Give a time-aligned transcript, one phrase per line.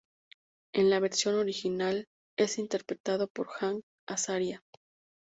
[0.73, 4.63] En la versión original es interpretado por Hank Azaria.